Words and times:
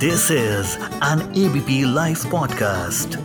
This 0.00 0.30
is 0.30 0.78
an 1.04 1.20
ABP 1.36 1.94
live 1.94 2.18
podcast 2.30 3.16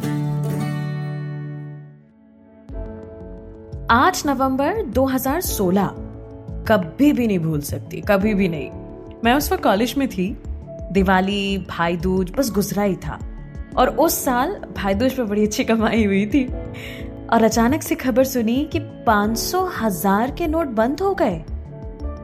आठ 3.92 4.26
नवंबर 4.26 4.82
2016 4.86 5.90
कभी 6.68 7.12
भी 7.14 7.28
नहीं 7.28 7.40
भूल 7.40 7.62
सकती, 7.62 8.02
कभी 8.02 8.34
भी 8.34 8.48
नहीं। 8.48 8.72
मैं 9.24 9.34
उस 9.34 9.52
वक्त 9.52 9.64
कॉलेज 9.64 9.96
में 9.98 10.08
थी, 10.08 10.38
दिवाली 10.92 11.58
भाई 11.58 11.98
दूज 11.98 12.32
बस 12.38 12.52
गुजरा 12.52 12.84
ही 12.84 12.96
था। 12.96 13.20
और 13.78 13.90
उस 13.90 14.26
साल 14.26 14.56
भाई 14.78 14.94
दूज 14.94 15.14
पर 15.14 15.24
बड़ी 15.24 15.46
अच्छी 15.46 15.64
कमाई 15.64 16.06
हुई 16.06 16.26
थी। 16.26 16.46
और 17.34 17.44
अचानक 17.44 17.84
से 17.84 17.96
खबर 17.96 18.24
सुनी 18.24 18.70
कि 18.72 18.80
500 18.80 19.66
हज़ार 19.82 20.32
के 20.32 20.48
नोट 20.48 20.68
बंद 20.68 21.02
हो 21.02 21.16
गए। 21.16 21.44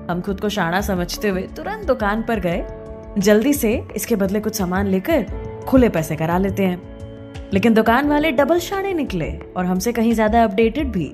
हम 0.10 0.22
खुद 0.26 0.42
को 0.42 0.50
शाणा 0.50 0.82
समझते 0.82 1.30
हुए 1.30 1.42
तुरंत 1.42 1.88
दुकान 1.88 2.22
पर 2.22 2.40
गए। 2.40 2.81
जल्दी 3.18 3.54
से 3.54 3.74
इसके 3.96 4.16
बदले 4.16 4.40
कुछ 4.40 4.56
सामान 4.56 4.88
लेकर 4.88 5.26
खुले 5.68 5.90
पैसे 5.90 6.16
करा 6.16 6.38
लेते 6.38 6.66
हैं। 6.66 7.50
लेकिन 7.54 7.74
दुकान 7.74 8.10
वाले 8.10 8.32
डबल 8.32 8.60
शाने 8.60 8.94
निकले 8.94 9.32
और 9.58 9.66
हमसे 9.66 9.92
कहीं 9.92 10.14
ज़्यादा 10.14 10.44
अपडेटेड 10.44 10.92
भी। 10.92 11.12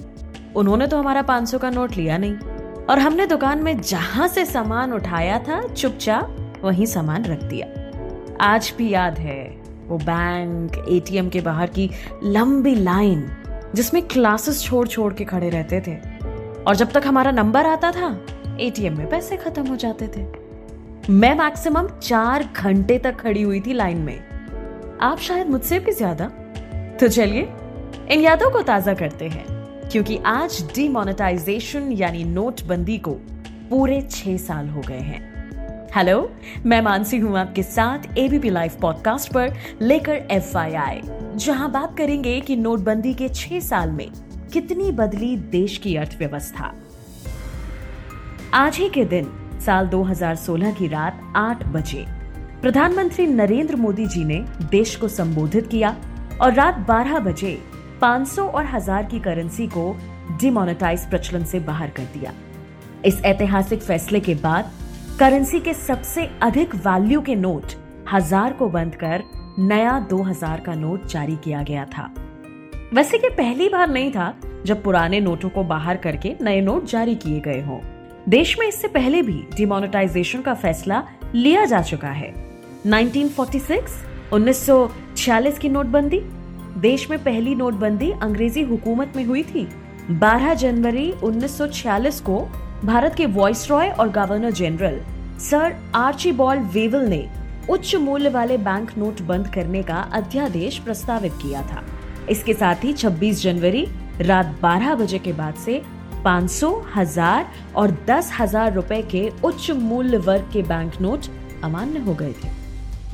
उन्होंने 0.55 0.88
तो 0.88 0.98
हमारा 0.98 1.22
500 1.22 1.60
का 1.60 1.70
नोट 1.70 1.96
लिया 1.98 2.18
नहीं। 2.18 2.36
और 2.86 3.00
हमने 3.00 3.26
दुकान 3.28 3.64
में 3.64 3.82
जहाँ 3.82 4.28
से 4.28 4.46
सामान 4.46 4.94
उठाया 4.94 5.40
था, 5.40 5.62
चुपचाप 5.68 6.60
वहीं 6.64 6.86
सामान 6.86 7.26
रख 7.26 7.44
दिया। 7.44 7.68
आज 8.41 8.74
भी 8.77 8.90
याद 8.90 9.20
है 9.20 9.44
वो 9.88 9.98
बैंक 9.98 10.77
एटीएम 10.90 11.30
के 11.30 11.41
बाहर 11.41 11.68
की 11.70 11.90
लंबी 12.24 12.76
लाइन, 12.76 13.30
जिसमें 13.76 14.02
क्लासेस 14.08 14.64
छोड़ 14.64 14.88
छोड़ 14.88 15.14
के 15.14 15.26
खड़े 15.26 15.50
रहते 15.50 15.82
थे। 15.88 15.96
और 16.64 16.76
जब 16.76 16.91
तक 16.91 17.08
हमारा 17.08 17.32
नंबर 17.32 17.66
आता 17.66 17.91
था, 17.91 18.18
एटीएम 18.60 18.98
में 18.98 19.10
पैसे 19.10 19.38
खत्म 19.38 19.68
हो 19.68 19.76
जाते 19.76 20.08
थे। 20.08 20.47
मैं 21.10 21.34
मैक्सिमम 21.36 21.88
चार 22.04 22.44
घंटे 22.56 22.98
तक 23.00 23.16
खड़ी 23.16 23.41
हुई 23.41 23.60
थी 23.62 23.74
लाइन 23.74 23.98
में। 23.98 24.98
आप 25.02 25.20
शायद 25.20 25.49
मुझसे 25.49 25.80
भी 25.80 25.91
ज़्यादा। 25.91 26.26
तो 26.99 27.08
चलिए, 27.08 27.41
इन 28.12 28.22
यादों 28.22 28.49
को 28.52 28.62
ताज़ा 28.62 28.94
करते 28.94 29.27
हैं, 29.27 29.46
क्योंकि 29.91 30.18
आज 30.26 30.62
डीमोनेटाइजेशन 30.76 31.91
यानी 31.91 32.24
नोटबंदी 32.24 32.98
को 32.98 33.12
पूरे 33.70 34.02
छह 34.02 34.38
साल 34.38 34.70
हो 34.70 34.82
गए 34.82 34.99
हैं। 34.99 35.90
हेलो 35.96 36.30
मैं 36.66 36.82
मानसी 36.82 37.18
हूँ 37.18 37.38
आपके 37.38 37.64
साथ 37.64 38.18
एबीपी 38.18 38.49
लाइव 38.49 38.77
पॉडकास्ट 38.82 39.34
पर, 39.34 39.54
लेकर 39.82 40.27
एफ़ 40.32 40.58
जहाँ 41.38 41.71
बात 41.71 41.98
करेंगे 41.98 42.40
कि 42.42 42.55
नोटबंदी 42.55 43.14
के 43.14 43.30
छह 43.30 43.60
साल 43.60 43.92
में 43.92 44.10
कितनी 44.54 44.92
बदली 44.92 45.36
देश 45.38 45.77
की 45.77 45.96
अर्थव्यवस्था। 45.96 46.74
आज 48.54 48.77
ही 48.77 48.90
के 48.90 49.05
दिन 49.05 49.46
साल 49.62 49.88
2016 49.88 50.74
की 50.74 50.88
रात 50.88 51.22
8 51.38 51.63
बजे। 51.66 52.05
प्रधानमंत्री 52.62 53.26
नरेंद्र 53.27 53.76
मोदी 53.76 54.05
जी 54.05 54.24
ने 54.26 54.40
देश 54.72 54.96
को 54.96 55.08
संबोधित 55.08 55.68
किया 55.68 55.96
और 56.41 56.54
रात 56.54 56.86
12 56.88 57.20
बजे 57.20 57.58
500 58.02 58.48
और 58.48 58.66
हज़ार 58.66 59.04
की 59.04 59.20
करेंसी 59.20 59.68
को 59.68 59.96
डिमोनेटाइज 60.41 61.10
प्रचलन 61.10 61.44
से 61.44 61.60
बाहर 61.60 61.90
कर 61.90 62.04
दिया। 62.14 62.34
इस 63.05 63.22
ऐतिहासिक 63.26 63.82
फैसले 63.82 64.19
के 64.19 64.36
बाद 64.36 64.72
करेंसी 65.19 65.59
के 65.59 65.74
सबसे 65.74 66.30
अधिक 66.42 66.75
वैल्यू 66.78 67.22
के 67.22 67.36
नोट 67.36 67.74
हज़ार 68.14 68.53
को 68.53 68.69
बंद 68.69 68.96
कर 68.96 69.24
नया 69.59 70.00
2000 70.09 70.59
का 70.59 70.74
नोट 70.75 71.06
जारी 71.06 71.36
किया 71.36 71.62
गया 71.64 71.86
था। 71.86 72.09
वैसे 72.94 73.18
ये 73.18 73.30
पहली 73.30 73.69
बार 73.69 73.90
नहीं 73.90 74.12
था 74.12 74.34
जब 74.66 74.84
पुराने 74.84 75.19
नोटों 75.19 75.50
को 75.50 75.64
बाहर 75.64 75.97
करके 75.97 76.36
नए 76.42 76.62
नोट 76.62 76.86
जारी 76.86 77.16
किए 77.16 77.40
गए 77.40 77.62
हों। 77.62 77.80
देश 78.30 78.56
में 78.59 78.68
इससे 78.68 78.88
पहले 78.88 79.22
भी 79.22 79.44
डिमोनेटाइजेशन 79.56 80.42
का 80.42 80.53
फैसला 80.53 81.03
लिया 81.36 81.64
जा 81.66 81.81
चुका 81.81 82.08
है। 82.08 82.34
1946, 82.86 83.94
1946 84.34 85.58
की 85.58 85.70
नोटबंदी 85.70 86.20
देश 86.78 87.10
में 87.10 87.24
पहली 87.24 87.56
नोटबंदी 87.56 88.12
अंग्रेज़ी 88.12 88.62
हुकूमत 88.62 89.14
में 89.16 89.24
हुई 89.26 89.44
थी। 89.44 89.68
12 90.20 90.54
जनवरी 90.54 91.12
1946 91.24 92.20
को 92.20 92.40
भारत 92.86 93.16
के 93.16 93.26
वॉइस 93.26 93.70
रॉय 93.70 93.90
और 93.90 94.10
governor 94.10 94.52
general 94.52 95.00
sir 95.40 95.76
Archibald 96.32 96.60
Wavell 96.74 97.08
ने 97.10 97.28
उच्च 97.70 97.96
मूल्य 97.96 98.30
वाले 98.30 98.58
बैंक 98.58 98.98
नोट 98.98 99.22
बंद 99.22 99.48
करने 99.48 99.84
का 99.84 100.10
अध्यादेश 100.14 100.80
प्रस्तावित 100.80 101.34
किया 101.34 101.62
था। 101.62 101.84
इसके 102.30 102.54
साथ 102.54 102.84
ही 102.84 102.94
26 102.94 103.42
जनवरी 103.44 103.88
रात 104.22 104.58
12 104.62 104.96
बजे 104.96 105.20
के 105.20 105.34
बाद 105.34 105.56
से 105.56 105.82
500, 106.28 106.70
हज़ार 106.96 107.46
और 107.76 107.92
दस 108.08 108.32
हज़ार 108.40 108.74
रुपए 108.74 109.02
के 109.12 109.30
उच्च 109.44 109.70
मूल्य 109.74 110.18
वर्ग 110.20 110.50
के 110.54 110.62
बैंक 110.64 111.00
नोट 111.02 111.26
अमान्य 111.64 112.00
हो 112.00 112.14
गए 112.16 112.34
थे। 112.34 112.50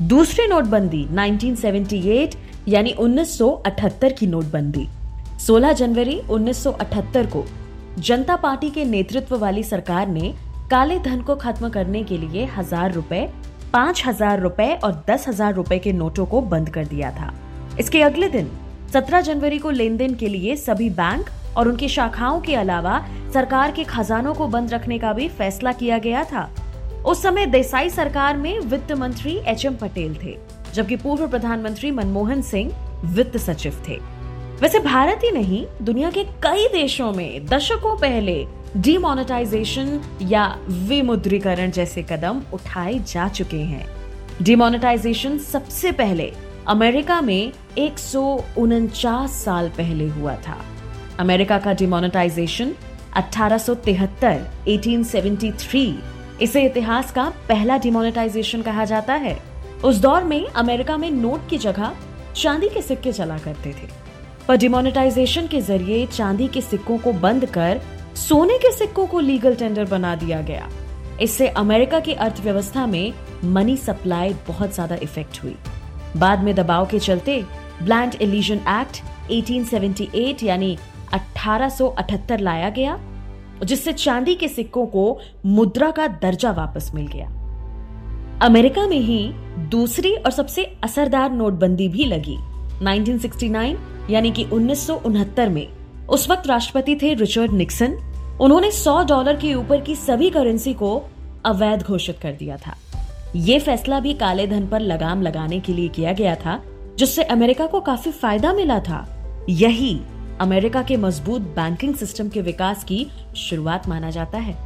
दूसरी 0.02 0.46
नोटबंदी 0.46 1.06
1978 1.08 2.36
यानी 2.68 2.92
1978 2.92 4.18
की 4.18 4.26
नोटबंदी। 4.26 4.86
16 5.40 5.72
जनवरी 5.72 6.20
1978 6.30 7.30
को 7.32 7.44
जनता 8.00 8.36
पार्टी 8.36 8.70
के 8.70 8.84
नेतृत्व 8.84 9.36
वाली 9.38 9.62
सरकार 9.62 10.08
ने 10.08 10.34
काले 10.70 10.98
धन 10.98 11.20
को 11.20 11.36
खत्म 11.36 11.68
करने 11.68 12.02
के 12.04 12.18
लिए 12.18 12.44
हज़ार 12.56 12.92
रुपए 12.92 13.28
पाँच 13.72 14.02
हज़ार 14.06 14.40
रुपए 14.40 14.72
और 14.74 15.04
दस 15.10 15.28
हज़ार 15.28 15.54
रुपए 15.54 15.78
के 15.78 15.92
नोटों 15.92 16.26
को 16.26 16.40
बंद 16.42 16.68
कर 16.70 16.86
दिया 16.86 17.10
था। 17.12 17.32
इसके 17.80 18.02
अगले 18.02 18.28
दिन 18.28 18.50
17 18.94 19.20
जनवरी 19.22 19.58
को 19.58 19.70
लेन 19.70 19.96
देन 19.96 20.14
के 20.14 20.28
लिए 20.28 20.56
सभी 20.56 20.90
बैंक 20.92 21.30
और 21.56 21.68
उनकी 21.68 21.88
शाखाओं 21.88 22.40
के 22.40 22.54
अलावा 22.54 22.98
सरकार 23.34 23.72
के 23.72 23.84
खजानों 23.84 24.34
को 24.34 24.46
बंद 24.46 24.72
रखने 24.74 24.98
का 24.98 25.12
भी 25.12 25.28
फैसला 25.28 25.72
किया 25.72 25.98
गया 25.98 26.24
था। 26.24 26.50
उस 27.06 27.22
समय 27.22 27.46
देसाई 27.46 27.90
सरकार 27.90 28.36
में 28.36 28.58
वित्त 28.60 28.92
मंत्री 28.92 29.36
एच 29.46 29.64
एम 29.66 29.74
पटेल 29.76 30.16
थे, 30.24 30.36
जबकि 30.74 30.96
पूर्व 30.96 31.26
प्रधानमंत्री 31.28 31.90
मनमोहन 31.90 32.42
सिंह 32.42 32.74
वित्त 33.04 33.36
सचिव 33.36 33.82
थे। 33.88 33.98
वैसे 34.60 34.78
भारत 34.78 35.20
ही 35.24 35.30
नहीं, 35.30 35.64
दुनिया 35.82 36.10
के 36.10 36.24
कई 36.42 36.68
देशों 36.68 37.12
में 37.12 37.46
दशकों 37.46 37.96
पहले 37.96 38.46
डिमोनेटाइजेशन 38.76 40.00
या 40.22 40.46
विमुद्रीकरण 40.68 41.70
जैसे 41.70 42.02
कदम 42.02 42.42
उठाए 42.52 42.98
जा 42.98 43.28
चुके 43.28 43.56
हैं। 43.56 43.86
डिमोनेटाइजेशन 44.42 45.38
सबसे 45.38 45.92
पहले 45.92 46.32
अमेरिका 46.68 47.20
में 47.20 47.52
एक 47.78 47.98
सौ 47.98 48.22
उनचास 48.58 49.32
साल 49.44 49.68
पहले 49.68 50.08
हुआ 50.08 50.34
था। 50.36 50.56
अमेरिका 51.20 51.58
का 51.58 51.72
डिमोनेटाइजेशन 51.72 52.72
1873 53.16 54.38
1873 54.68 55.92
इसे 56.42 56.62
इतिहास 56.66 57.10
का 57.12 57.28
पहला 57.48 57.76
डिमोनेटाइजेशन 57.78 58.62
कहा 58.62 58.84
जाता 58.84 59.14
है। 59.14 59.36
उस 59.84 59.98
दौर 59.98 60.24
में 60.24 60.46
अमेरिका 60.46 60.96
में 60.96 61.10
नोट 61.10 61.48
की 61.50 61.58
जगह 61.58 61.92
चांदी 62.36 62.68
के 62.68 62.82
सिक्के 62.82 63.12
चला 63.12 63.36
करते 63.38 63.72
थे। 63.72 63.88
पर 64.48 64.56
डिमोनेटाइजेशन 64.56 65.46
के 65.46 65.60
ज़रिए 65.60 66.06
चांदी 66.06 66.48
के 66.48 66.60
सिक्कों 66.60 66.98
को 66.98 67.12
बंद 67.20 67.46
कर 67.48 67.80
सोने 68.18 68.58
के 68.58 68.72
सिक्कों 68.72 69.06
को 69.06 69.20
लीगल 69.20 69.54
टेंडर 69.54 69.84
बना 69.84 70.14
दिया 70.16 70.40
गया। 70.40 70.68
इससे 71.20 71.48
अमेरिका 71.48 72.00
की 72.00 72.12
अर्थव्यवस्था 72.14 72.86
में 72.86 73.12
मनी 73.44 73.76
सप्लाई 73.76 74.34
बहुत 74.48 74.74
ज़्यादा 74.74 74.96
इफ़ेक्ट 75.02 75.42
हुई। 75.44 75.56
बाद 76.16 76.42
में 76.44 76.54
दबाव 76.54 76.86
के 76.86 76.98
चलते 76.98 77.42
ब्लैंड 77.82 78.14
एलिजन 78.22 78.58
एक्ट 78.70 79.02
1878 79.32 80.42
यानी 80.42 80.76
1878 81.14 82.40
लाया 82.40 82.70
गया, 82.70 82.98
जिससे 83.64 83.92
चांदी 83.92 84.34
के 84.34 84.48
सिक्कों 84.48 84.86
को 84.86 85.20
मुद्रा 85.46 85.90
का 85.90 86.06
दर्जा 86.06 86.50
वापस 86.50 86.90
मिल 86.94 87.06
गया। 87.06 87.26
अमेरिका 88.42 88.86
में 88.86 89.00
ही 89.00 89.32
दूसरी 89.58 90.14
और 90.14 90.30
सबसे 90.30 90.64
असरदार 90.84 91.30
नोटबंदी 91.30 91.88
भी 91.88 92.04
लगी। 92.04 92.36
1969 92.84 93.76
यानी 94.10 94.30
कि 94.30 94.44
उन्नीस 94.44 94.90
में, 95.38 95.68
उस 96.08 96.30
वक्त 96.30 96.46
राष्ट्रपति 96.46 96.96
थे 97.02 97.14
रिचर्ड 97.14 97.52
निक्सन। 97.52 97.98
उन्होंने 98.40 98.70
100 98.70 99.04
डॉलर 99.04 99.36
के 99.36 99.54
ऊपर 99.54 99.80
की 99.80 99.94
सभी 99.94 100.30
करेंसी 100.30 100.74
को 100.74 101.02
अवैध 101.44 101.82
घोषित 101.82 102.18
कर 102.22 102.32
दिया 102.32 102.56
था। 102.56 102.74
ये 103.36 103.58
फैसला 103.58 104.00
भी 104.00 104.14
काले 104.14 104.46
धन 104.46 104.66
पर 104.66 104.80
लगाम 104.80 105.22
लगाने 105.22 105.60
के 105.60 105.72
लिए 105.72 105.88
किया 105.88 106.12
गया 106.12 106.34
था, 106.34 106.62
जिससे 106.98 107.22
अमेरिका 107.22 107.66
को 107.66 107.80
काफ़ी 107.80 108.10
फ़ायदा 108.10 108.52
मिला 108.52 108.78
था। 108.78 109.06
यही 109.48 110.00
अमेरिका 110.40 110.82
के 110.82 110.96
मज़बूत 110.96 111.42
बैंकिंग 111.42 111.94
सिस्टम 111.94 112.28
के 112.28 112.40
विकास 112.40 112.84
की 112.84 113.06
शुरुआत 113.36 113.88
माना 113.88 114.10
जाता 114.10 114.38
है। 114.38 114.56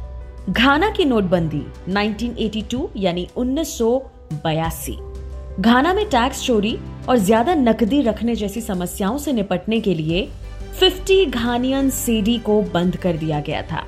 घाना 0.49 0.89
की 0.89 1.05
नोटबंदी 1.05 1.61
1982 1.89 2.87
यानी 2.97 3.27
उन्नीस 3.37 3.77
घाना 5.59 5.93
में 5.93 6.05
टैक्स 6.09 6.45
चोरी 6.45 6.77
और 7.09 7.17
ज़्यादा 7.17 7.53
नकदी 7.55 8.01
रखने 8.01 8.35
जैसी 8.35 8.61
समस्याओं 8.61 9.17
से 9.17 9.33
निपटने 9.33 9.79
के 9.79 9.93
लिए 9.93 10.27
50 10.81 11.25
घानियन 11.25 11.89
सीडी 11.89 12.37
को 12.39 12.61
बंद 12.61 12.97
कर 12.97 13.17
दिया 13.17 13.39
गया 13.39 13.61
था। 13.61 13.83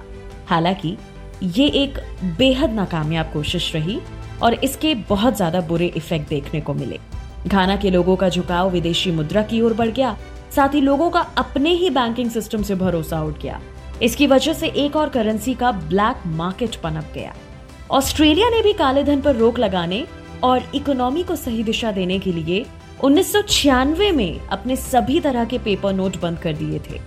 हालाँकि, 0.48 0.98
ये 1.44 1.68
एक 1.68 2.00
बेहद 2.38 2.70
नाकामयाब 2.70 3.32
कोशिश 3.34 3.74
रही 3.76 4.00
और 4.42 4.54
इसके 4.54 4.96
बहुत 4.96 5.36
ज़्यादा 5.36 5.62
बुरे 5.62 5.86
इफ़ेक्ट 5.88 6.30
देखने 6.30 6.62
को 6.62 6.74
मिले। 6.74 7.00
घाना 7.48 7.76
के 7.76 7.90
लोगों 7.90 8.16
का 8.16 8.30
झुकाव 8.30 8.70
विदेशी 8.70 9.12
मुद्रा 9.12 9.42
की 9.42 9.62
ओर 9.62 9.74
बढ़ 9.74 9.90
गया 9.90 10.18
साथ 10.56 10.74
ही 10.74 10.82
लोगों 10.82 11.10
का 11.10 11.20
अपने 11.38 11.70
ही 11.72 11.90
बैंकिंग 11.90 12.30
सिस्टम 12.30 12.64
से 12.64 12.76
भरोसा 12.76 13.22
उठ 13.24 13.42
गया। 13.42 13.60
इसकी 14.02 14.28
वजह 14.28 14.54
से 14.54 14.68
एक 14.78 14.96
और 14.96 15.10
करेंसी 15.10 15.54
का 15.54 15.72
ब्लैक 15.72 16.26
मार्केट 16.28 16.76
पनप 16.76 17.12
गया। 17.16 17.34
ऑस्ट्रेलिया 17.92 18.50
ने 18.50 18.62
भी 18.62 18.74
काले 18.74 19.04
धन 19.04 19.22
पर 19.22 19.36
रोक 19.36 19.60
लगाने 19.60 20.06
और 20.44 20.64
इकोनॉमी 20.76 21.24
को 21.24 21.36
सही 21.36 21.64
दिशा 21.64 21.92
देने 21.92 22.20
के 22.20 22.32
लिए 22.34 22.66
उन्नीस 23.04 23.32
सौ 23.34 23.42
छियानवे 23.42 24.12
में 24.12 24.48
अपने 24.48 24.76
सभी 24.76 25.20
तरह 25.20 25.46
के 25.46 25.58
पेपर 25.60 25.94
नोट 25.94 26.20
बंद 26.22 26.40
कर 26.40 26.54
दिए 26.54 26.80
थे। 26.80 27.00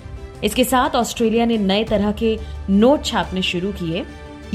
इसके 0.45 0.65
साथ 0.65 0.97
ऑस्ट्रेलिया 0.97 1.45
ने 1.47 1.59
नए 1.59 1.85
तरह 1.85 2.13
के 2.13 2.39
नोट 2.71 3.05
छापने 3.05 3.43
शुरू 3.43 3.73
किए। 3.73 4.05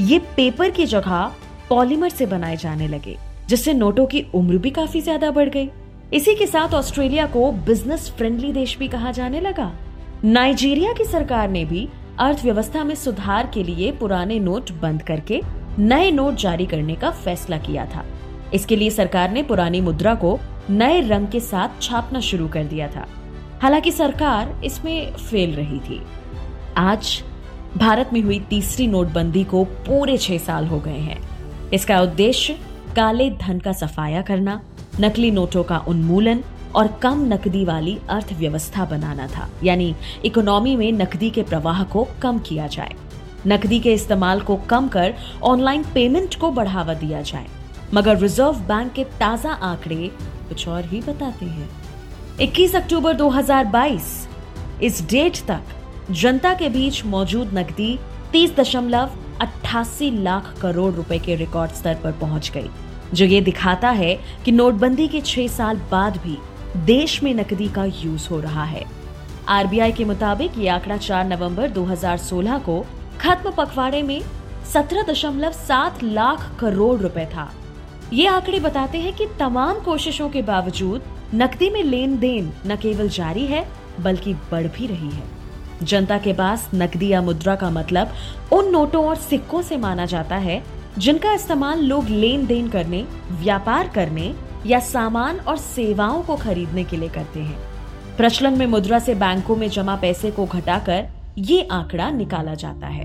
ये 0.00 0.18
पेपर 0.36 0.70
की 0.70 0.86
जगह 0.86 1.32
पॉलीमर 1.68 2.08
से 2.08 2.26
बनाए 2.26 2.56
जाने 2.56 2.88
लगे, 2.88 3.16
जिससे 3.48 3.72
नोटों 3.74 4.06
की 4.06 4.24
उम्र 4.34 4.58
भी 4.58 4.70
काफ़ी 4.70 5.00
ज़्यादा 5.00 5.30
बढ़ 5.30 5.48
गई। 5.48 5.68
इसी 6.12 6.34
के 6.34 6.46
साथ 6.46 6.68
ऑस्ट्रेलिया 6.68 7.26
को 7.26 7.52
बिज़नेस 7.52 8.10
फ्रेंडली 8.10 8.52
देश 8.52 8.76
भी 8.78 8.88
कहा 8.88 9.10
जाने 9.12 9.40
लगा। 9.40 9.70
नाइजीरिया 10.24 10.92
की 10.92 11.04
सरकार 11.04 11.48
ने 11.48 11.64
भी 11.64 11.88
अर्थव्यवस्था 12.18 12.84
में 12.84 12.94
सुधार 12.94 13.50
के 13.54 13.62
लिए 13.62 13.92
पुराने 13.92 14.38
नोट 14.38 14.72
बंद 14.72 15.02
करके 15.02 15.40
नए 15.78 16.10
नोट 16.10 16.34
जारी 16.34 16.66
करने 16.66 16.94
का 16.94 17.10
फैसला 17.10 17.58
किया 17.58 17.84
था। 17.86 18.04
इसके 18.54 18.76
लिए 18.76 18.90
सरकार 18.90 19.30
ने 19.30 19.42
पुरानी 19.42 19.80
मुद्रा 19.80 20.14
को 20.14 20.38
नए 20.70 21.00
रंग 21.00 21.28
के 21.28 21.40
साथ 21.40 21.82
छापना 21.82 22.20
शुरू 22.20 22.48
कर 22.48 22.64
दिया 22.64 22.88
था। 22.88 23.06
हालाँकि 23.62 23.92
सरकार 23.92 24.60
इसमें 24.64 25.12
फेल 25.12 25.54
रही 25.54 25.78
थी। 25.78 26.02
आज 26.76 27.22
भारत 27.76 28.10
में 28.12 28.20
हुई 28.20 28.40
तीसरी 28.40 28.86
नोटबंदी 28.86 29.44
को 29.44 29.64
पूरे 29.64 30.18
छह 30.18 30.38
साल 30.38 30.66
हो 30.66 30.80
गए 30.80 30.98
हैं। 30.98 31.20
इसका 31.70 32.00
उद्देश्य 32.00 32.58
काले 32.96 33.30
धन 33.30 33.58
का 33.58 33.72
सफाया 33.72 34.22
करना 34.22 34.60
नकली 34.98 35.30
नोटों 35.30 35.62
का 35.64 35.78
उन्मूलन 35.88 36.42
और 36.76 36.88
कम 37.02 37.24
नकदी 37.24 37.64
वाली 37.64 37.98
अर्थव्यवस्था 38.10 38.84
बनाना 38.84 39.26
था, 39.26 39.48
यानी 39.64 39.94
इकोनॉमी 40.24 40.74
में 40.76 40.90
नकदी 40.92 41.30
के 41.30 41.42
प्रवाह 41.42 41.82
को 41.84 42.06
कम 42.22 42.38
किया 42.38 42.66
जाए। 42.66 42.94
नकदी 43.46 43.80
के 43.80 43.92
इस्तेमाल 43.94 44.40
को 44.40 44.56
कम 44.70 44.88
कर 44.88 45.14
ऑनलाइन 45.42 45.84
पेमेंट 45.94 46.34
को 46.34 46.50
बढ़ावा 46.50 46.94
दिया 46.94 47.22
जाए। 47.22 47.46
मगर 47.94 48.18
रिज़र्व 48.18 48.58
बैंक 48.68 48.92
के 48.92 49.04
ताज़ा 49.20 49.52
आंकड़े 49.52 50.10
कुछ 50.48 50.66
और 50.68 50.84
ही 50.84 51.00
बताते 51.00 51.46
हैं। 51.46 51.68
21 52.40 52.74
अक्टूबर 52.76 53.16
2022 53.16 54.28
इस 54.82 55.02
डेट 55.10 55.38
तक 55.48 56.12
जनता 56.12 56.52
के 56.54 56.68
बीच 56.68 57.04
मौजूद 57.06 57.50
नकदी 57.54 57.98
तीस 58.32 58.54
दशमलव 58.56 59.10
अट्ठासी 59.40 60.10
लाख 60.22 60.54
करोड़ 60.62 60.92
रुपए 60.94 61.18
के 61.18 61.34
रिकॉर्ड 61.36 61.72
स्तर 61.72 61.94
पर 61.94 62.12
पहुँच 62.12 62.50
गई। 62.54 62.70
जो 63.14 63.24
ये 63.24 63.40
दिखाता 63.40 63.90
है 63.90 64.14
कि 64.44 64.52
नोटबंदी 64.52 65.08
के 65.08 65.20
छह 65.20 65.46
साल 65.48 65.80
बाद 65.90 66.16
भी 66.16 66.38
देश 66.76 67.22
में 67.22 67.32
नकदी 67.34 67.68
का 67.68 67.84
यूज़ 67.84 68.28
हो 68.28 68.40
रहा 68.40 68.64
है। 68.64 68.84
आरबीआई 69.48 69.92
के 69.92 70.04
मुताबिक 70.04 70.58
ये 70.58 70.68
आंकड़ा 70.68 70.96
4 70.96 71.24
नवंबर 71.24 71.70
2016 71.70 72.58
को 72.58 72.84
खत्म 73.20 73.50
पखवाड़े 73.50 74.02
में 74.02 74.20
सत्रह 74.72 75.02
दशमलव 75.02 75.52
सात 75.52 76.02
लाख 76.02 76.50
करोड़ 76.60 76.98
रुपए 77.00 77.26
था। 77.26 77.50
ये 78.12 78.26
आंकड़े 78.26 78.60
बताते 78.60 78.98
हैं 78.98 79.12
कि 79.12 79.26
तमाम 79.38 79.80
कोशिशों 79.80 80.28
के 80.30 80.42
बावजूद 80.42 81.02
नकदी 81.34 81.70
में 81.70 81.82
लेन 81.82 82.18
देन 82.18 82.52
न 82.66 82.76
केवल 82.76 83.08
जारी 83.08 83.46
है, 83.46 83.66
बल्कि 84.00 84.34
बढ़ 84.50 84.66
भी 84.66 84.86
रही 84.86 85.10
है। 85.10 85.22
जनता 85.82 86.18
के 86.18 86.32
पास 86.32 86.70
नकदी 86.74 87.08
या 87.08 87.20
मुद्रा 87.22 87.54
का 87.56 87.70
मतलब 87.70 88.12
उन 88.52 88.70
नोटों 88.70 89.04
और 89.06 89.16
सिक्कों 89.16 89.62
से 89.62 89.76
माना 89.76 90.06
जाता 90.06 90.36
है 90.36 90.62
जिनका 90.98 91.32
इस्तेमाल 91.32 91.80
लोग 91.80 92.08
लेन 92.08 92.46
देन 92.46 92.68
करने, 92.68 93.06
व्यापार 93.32 93.88
करने 93.88 94.34
या 94.66 94.78
सामान 94.78 95.36
और 95.36 95.56
सेवाओं 95.56 96.22
को 96.22 96.36
खरीदने 96.36 96.84
के 96.84 96.96
लिए 96.96 97.08
करते 97.08 97.40
हैं। 97.40 97.58
प्रचलन 98.16 98.58
में 98.58 98.66
मुद्रा 98.66 98.98
से 98.98 99.14
बैंकों 99.14 99.56
में 99.56 99.68
जमा 99.68 99.96
पैसे 99.96 100.30
को 100.30 100.46
घटाकर 100.46 101.08
ये 101.38 101.68
आंकड़ा 101.72 102.10
निकाला 102.10 102.54
जाता 102.54 102.86
है। 102.86 103.04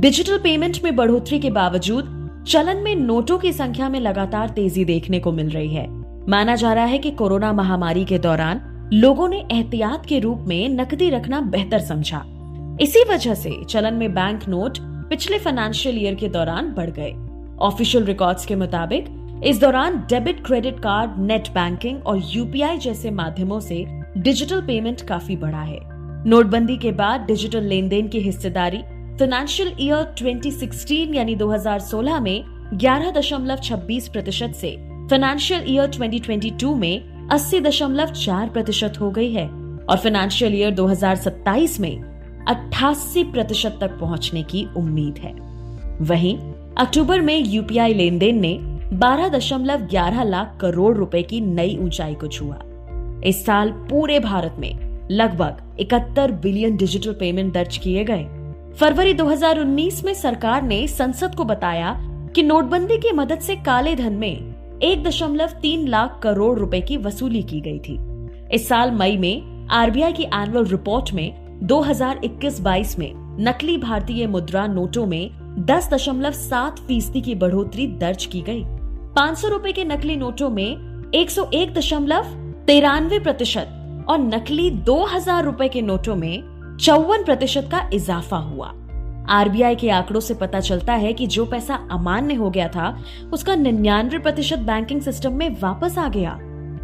डिजिटल 0.00 0.38
पेमेंट 0.38 0.78
में 0.84 0.96
बढ़ोतरी 0.96 1.38
के 1.38 1.50
बावजूद 1.50 2.14
चलन 2.48 2.76
में 2.76 2.96
नोटों 2.96 3.38
की 3.38 3.52
संख्या 3.52 3.88
में 3.88 4.00
लगातार 4.00 4.48
तेज़ी 4.48 4.84
देखने 4.84 5.20
को 5.20 5.32
मिल 5.32 5.50
रही 5.50 5.74
है। 5.74 5.88
माना 6.28 6.54
जा 6.54 6.72
रहा 6.72 6.84
है 6.84 6.98
कि 6.98 7.10
कोरोना 7.10 7.52
महामारी 7.52 8.04
के 8.04 8.18
दौरान 8.18 8.60
लोगों 8.92 9.28
ने 9.28 9.46
एहतियात 9.52 10.06
के 10.06 10.18
रूप 10.18 10.44
में 10.48 10.68
नकदी 10.68 11.10
रखना 11.10 11.40
बेहतर 11.40 11.78
समझा। 11.78 12.24
इसी 12.80 13.04
वजह 13.04 13.34
से 13.34 13.64
चलन 13.64 13.94
में 13.94 14.14
बैंक 14.14 14.48
नोट 14.48 14.78
पिछले 15.10 15.38
फाइनेंशियल 15.38 15.98
ईयर 15.98 16.14
के 16.14 16.28
दौरान 16.28 16.72
बढ़ 16.74 16.90
गए। 16.90 17.12
ऑफिशियल 17.58 18.04
रिकॉर्ड्स 18.04 18.46
के 18.46 18.56
मुताबिक, 18.56 19.04
इस 19.44 19.60
दौरान 19.60 19.96
debit 20.10 20.44
credit 20.46 20.80
card 20.80 21.18
net 21.18 21.48
banking 21.48 22.06
और 22.06 22.20
यूपीआई 22.24 22.78
जैसे 22.78 23.10
माध्यमों 23.10 23.60
से 23.60 23.84
डिजिटल 24.16 24.60
पेमेंट 24.60 25.00
काफ़ी 25.00 25.36
बढ़ा 25.36 25.62
है। 25.62 25.78
नोटबंदी 26.26 26.76
के 26.76 26.92
बाद 26.92 27.20
डिजिटल 27.20 27.64
लेन 27.64 27.88
देन 27.88 28.08
की 28.08 28.20
हिस्सेदारी 28.20 28.82
फाइनेंशियल 29.18 29.72
ईयर 29.80 30.14
2016 30.18 31.14
यानी 31.14 31.36
2016 31.36 32.20
में 32.20 32.44
11.26 32.78 34.08
प्रतिशत 34.08 34.52
से 34.54 34.76
फाइनेंशियल 35.10 35.64
ईयर 35.68 35.90
2022 35.90 36.74
में 36.74 37.28
80.4 37.28 38.48
प्रतिशत 38.48 39.00
हो 39.00 39.10
गई 39.10 39.32
है 39.32 39.46
और 39.46 39.96
फाइनेंशियल 39.96 40.54
ईयर 40.54 40.74
2027 40.74 41.80
में 41.80 42.07
88 42.48 43.24
प्रतिशत 43.24 43.78
तक 43.80 43.98
पहुँचने 43.98 44.42
की 44.42 44.68
उम्मीद 44.76 45.18
है। 45.18 45.32
वहीं 46.00 46.38
अक्टूबर 46.78 47.20
में 47.20 47.46
यूपीआई 47.46 47.94
लेन 47.94 48.18
देन 48.18 48.40
ने 48.40 48.58
बारह 48.92 49.28
दशमलव 49.28 49.80
ग्यारह 49.80 50.22
लाख 50.22 50.58
करोड़ 50.60 50.96
रुपए 50.96 51.22
की 51.22 51.40
नई 51.40 51.76
ऊंचाई 51.76 52.14
को 52.14 52.26
छुआ। 52.26 52.58
इस 53.24 53.44
साल 53.46 53.70
पूरे 53.70 54.20
भारत 54.20 54.56
में 54.58 55.08
लगभग 55.10 55.80
इकहत्तर 55.80 56.32
बिलियन 56.32 56.76
डिजिटल 56.76 57.12
पेमेंट 57.12 57.54
दर्ज 57.54 57.76
किए 57.76 58.04
गए। 58.04 58.24
फरवरी 58.74 59.14
2019 59.14 60.04
में 60.04 60.14
सरकार 60.14 60.62
ने 60.62 60.86
संसद 60.86 61.34
को 61.34 61.44
बताया 61.44 61.92
कि 62.34 62.42
नोटबंदी 62.42 62.98
की 62.98 63.12
मदद 63.12 63.38
से 63.38 63.56
काले 63.56 63.94
धन 63.96 64.12
में 64.12 64.80
एक 64.82 65.04
दशमलव 65.04 65.48
तीन 65.62 65.88
लाख 65.88 66.20
करोड़ 66.22 66.58
रुपए 66.58 66.80
की 66.80 66.96
वसूली 66.96 67.42
की 67.42 67.60
गई 67.60 67.78
थी। 67.78 67.98
इस 68.52 68.68
साल 68.68 68.90
मई 68.90 69.16
में 69.16 69.66
आरबीआई 69.70 70.12
की 70.12 70.22
एनुअल 70.22 70.64
रिपोर्ट 70.64 71.12
में 71.14 71.47
2021-22 71.62 72.98
में 72.98 73.12
नकली 73.40 73.76
भारतीय 73.78 74.26
मुद्रा 74.26 74.66
नोटों 74.66 75.06
में 75.06 75.30
10.7 75.66 76.78
फ़ीसदी 76.78 77.20
की 77.20 77.34
बढ़ोतरी 77.34 77.86
दर्ज 77.86 78.26
की 78.26 78.40
गई। 78.40 78.62
पाँच 79.14 79.38
सौ 79.38 79.48
रूपए 79.48 79.72
के 79.72 79.84
नकली 79.84 80.16
नोटों 80.16 80.50
में 80.50 81.10
एक 81.14 81.30
सौ 81.30 81.50
एक 81.54 81.74
दशमलव 81.74 82.24
तिरानवे 82.66 83.18
प्रतिशत 83.18 84.06
और 84.08 84.18
नकली 84.18 84.70
दो 84.70 85.04
हज़ार 85.04 85.44
रूपए 85.44 85.68
के 85.68 85.82
नोटों 85.82 86.16
में 86.16 86.76
चौवन 86.80 87.24
प्रतिशत 87.24 87.68
का 87.72 87.90
इजाफा 87.92 88.36
हुआ। 88.36 88.72
आरबीआई 89.28 89.76
के 89.76 89.90
आंकड़ों 89.90 90.20
से 90.20 90.34
पता 90.34 90.60
चलता 90.60 90.92
है 90.92 91.12
कि 91.12 91.26
जो 91.26 91.44
पैसा 91.46 91.88
अमान्य 91.90 92.34
हो 92.34 92.50
गया 92.50 92.68
था, 92.68 92.98
उसका 93.32 93.54
निन्यानवे 93.54 94.18
प्रतिशत 94.18 94.58
बैंकिंग 94.58 95.00
सिस्टम 95.00 95.32
में 95.32 95.56
वापस 95.60 95.98
आ 95.98 96.08
गया। 96.08 96.38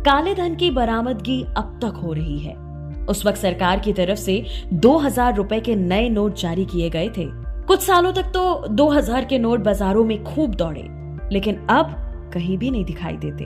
काले 0.06 0.34
धन 0.34 0.54
की 0.54 0.70
बरामदगी 0.70 1.42
अब 1.42 1.78
तक 1.82 1.96
हो 1.96 2.12
रही 2.12 2.38
है। 2.38 2.63
उस 3.08 3.24
वक्त 3.26 3.38
सरकार 3.38 3.80
की 3.80 3.92
तरफ़ 3.92 4.18
से 4.18 4.44
दो 4.74 4.96
हज़ार 4.98 5.34
रूपए 5.36 5.60
के 5.60 5.74
नए 5.76 6.08
नोट 6.08 6.34
जारी 6.34 6.64
किए 6.64 6.90
गए 6.90 7.08
थे। 7.08 7.26
कुछ 7.66 7.80
सालों 7.80 8.12
तक 8.12 8.30
तो 8.34 8.68
दो 8.68 8.88
हज़ार 8.88 9.24
के 9.24 9.38
नोट 9.38 9.60
बाजारों 9.60 10.04
में 10.04 10.22
खूब 10.24 10.54
दौड़े, 10.54 10.86
लेकिन 11.32 11.66
अब 11.70 11.94
कहीं 12.34 12.58
भी 12.58 12.70
नहीं 12.70 12.84
दिखाई 12.84 13.16
देते। 13.16 13.44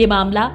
ये 0.00 0.06
मामला 0.06 0.50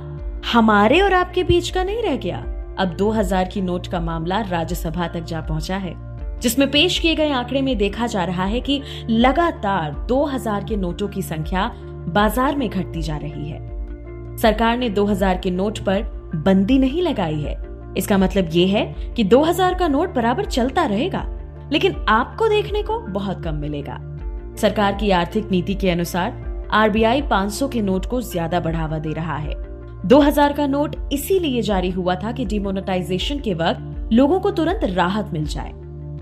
हमारे 0.51 0.99
और 1.01 1.13
आपके 1.13 1.43
बीच 1.43 1.69
का 1.69 1.83
नहीं 1.83 2.03
रह 2.03 2.15
गया। 2.17 2.37
अब 2.79 2.95
2000 2.97 3.47
की 3.47 3.61
नोट 3.61 3.87
का 3.87 3.99
मामला 3.99 4.39
राज्यसभा 4.41 5.07
तक 5.07 5.23
जा 5.23 5.41
पहुँचा 5.41 5.77
है, 5.77 5.93
जिसमें 6.39 6.69
पेश 6.71 6.99
किए 6.99 7.15
गए 7.15 7.31
आंकड़े 7.31 7.61
में 7.61 7.77
देखा 7.77 8.07
जा 8.07 8.23
रहा 8.23 8.45
है 8.45 8.59
कि 8.61 8.81
लगातार 9.09 9.93
2000 10.09 10.63
के 10.63 10.75
नोटों 10.75 11.07
की 11.07 11.21
संख्या 11.21 11.71
बाज़ार 12.09 12.55
में 12.55 12.69
घटती 12.69 13.01
जा 13.01 13.17
रही 13.17 13.49
है। 13.49 14.37
सरकार 14.37 14.77
ने 14.77 14.89
2000 14.89 15.39
के 15.43 15.51
नोट 15.51 15.79
पर 15.79 16.03
बंदी 16.35 16.77
नहीं 16.79 17.01
लगाई 17.01 17.41
है। 17.41 17.55
इसका 17.97 18.17
मतलब 18.17 18.49
ये 18.51 18.65
है 18.67 19.13
कि 19.15 19.23
2000 19.23 19.77
का 19.79 19.87
नोट 19.87 20.13
बराबर 20.13 20.45
चलता 20.45 20.85
रहेगा, 20.85 21.25
लेकिन 21.71 21.95
आपको 22.09 22.47
देखने 22.47 22.83
को 22.83 22.99
बहुत 22.99 23.43
कम 23.43 23.55
मिलेगा। 23.55 23.97
सरकार 24.57 24.95
की 24.95 25.11
आर्थिक 25.11 25.51
नीति 25.51 25.75
के 25.75 25.89
अनुसार 25.89 26.67
आरबीआई 26.71 27.21
500 27.21 27.67
के 27.67 27.81
नोट 27.81 28.05
को 28.05 28.21
ज़्यादा 28.21 28.59
बढ़ावा 28.59 28.97
दे 28.97 29.13
रहा 29.13 29.37
है। 29.37 29.53
2000 30.05 30.53
का 30.53 30.67
नोट 30.67 30.95
इसीलिए 31.13 31.61
जारी 31.61 31.89
हुआ 31.89 32.15
था 32.15 32.31
कि 32.31 32.45
डिमोनेटाइजेशन 32.45 33.39
के 33.39 33.53
वक्त 33.53 34.13
लोगों 34.13 34.39
को 34.39 34.51
तुरंत 34.51 34.83
राहत 34.83 35.29
मिल 35.33 35.45
जाए। 35.45 35.71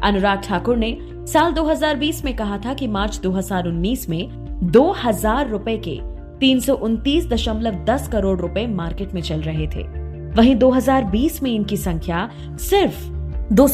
अनुराग 0.04 0.42
ठाकुर 0.42 0.78
ने 0.78 0.98
साल 1.28 1.54
2020 1.54 2.24
में 2.26 2.36
कहा 2.36 2.58
था 2.58 2.74
कि 2.74 2.88
मार्च 2.88 3.20
2019 3.20 4.10
में 4.10 4.28
2000 4.72 5.50
रुपए 5.50 5.78
के 5.88 6.00
तीन 6.40 6.60
करोड़ 8.12 8.40
रुपए 8.40 8.66
मार्केट 8.68 9.14
में 9.14 9.22
चल 9.22 9.42
रहे 9.42 9.68
थे। 9.68 9.84
वहीं 10.38 10.56
2020 10.56 11.44
में 11.44 11.52
इनकी 11.52 11.78
संख्या 11.78 12.30
सिर्फ़ 12.60 12.98
दो 13.54 13.68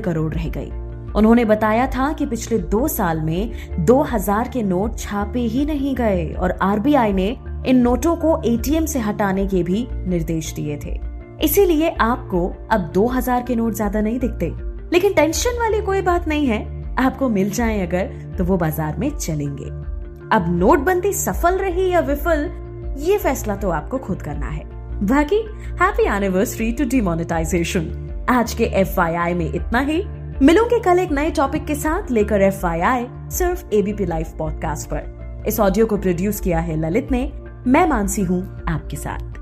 करोड़ 0.00 0.34
रह 0.34 0.48
गई। 0.48 0.70
उन्होंने 1.12 1.44
बताया 1.44 1.86
था 1.86 2.12
कि 2.12 2.26
पिछले 2.26 2.58
दो 2.58 2.88
साल 2.88 3.20
में 3.20 3.50
2000 3.86 4.48
के 4.48 4.62
नोट 4.62 4.98
छापे 4.98 5.40
ही 5.40 5.64
नहीं 5.64 5.94
गए 5.94 6.32
और 6.32 6.58
आरबीआई 6.62 7.12
ने 7.12 7.36
इन 7.66 7.76
नोटों 7.76 8.16
को 8.16 8.42
एटीएम 8.44 8.86
से 8.86 8.98
हटाने 8.98 9.46
के 9.46 9.62
भी 9.62 9.86
निर्देश 9.92 10.52
दिए 10.52 10.78
थे। 10.84 10.98
इसीलिए 11.44 11.88
आपको 12.00 12.46
अब 12.70 12.90
2000 12.94 13.42
के 13.46 13.56
नोट 13.56 13.74
ज़्यादा 13.74 14.00
नहीं 14.00 14.18
दिखते। 14.18 14.52
लेकिन 14.92 15.12
टेंशन 15.12 15.58
वाली 15.58 15.80
कोई 15.80 16.02
बात 16.02 16.28
नहीं 16.28 16.46
है। 16.46 16.94
आपको 16.98 17.28
मिल 17.28 17.50
जाए 17.50 17.80
अगर 17.80 18.34
तो 18.38 18.44
वो 18.44 18.56
बाज़ार 18.56 18.96
में 18.96 19.10
चलेंगे। 19.10 19.70
अब 20.36 20.46
नोटबंदी 20.48 21.12
सफल 21.12 21.58
रही 21.58 21.90
या 21.90 22.00
विफल 22.00 22.67
ये 22.98 23.18
फैसला 23.18 23.56
तो 23.56 23.70
आपको 23.70 23.98
खुद 23.98 24.22
करना 24.22 24.46
है। 24.46 24.64
बाकी 25.06 25.36
हैप्पी 25.82 26.02
एनिवर्सरी 26.02 26.72
टू 26.72 26.84
डिमोनेटाइजेशन 26.84 28.26
आज 28.30 28.54
के 28.54 28.64
एफ़ 28.64 29.00
में 29.34 29.52
इतना 29.54 29.80
ही। 29.80 30.02
मिलूँगे 30.42 30.80
कल 30.80 30.98
एक 30.98 31.12
नए 31.12 31.30
टॉपिक 31.30 31.64
के 31.64 31.74
साथ 31.74 32.10
लेकर 32.10 32.40
एफ़ 32.40 32.66
सिर्फ़ 33.34 33.64
एबीपी 33.74 34.06
लाइव 34.06 34.26
पॉडकास्ट 34.38 34.88
पर। 34.88 35.44
इस 35.46 35.60
ऑडियो 35.60 35.86
को 35.86 35.96
प्रोड्यूस 35.96 36.40
किया 36.40 36.60
है 36.60 36.80
ललित 36.80 37.08
ने। 37.10 37.32
मैं 37.66 37.88
मानसी 37.88 38.22
हूँ 38.22 38.64
आपके 38.68 38.96
साथ। 38.96 39.38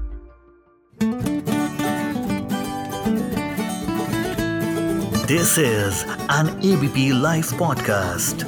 This 5.26 5.58
is 5.58 6.04
an 6.32 6.60
ABP 6.64 7.22
live 7.22 7.44
podcast. 7.44 8.44